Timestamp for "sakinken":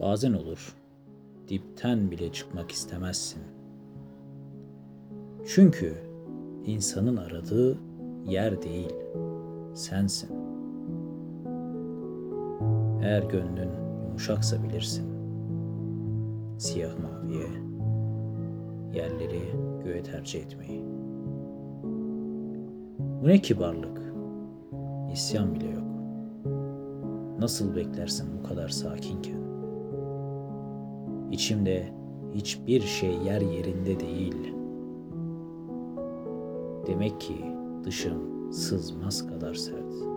28.68-29.33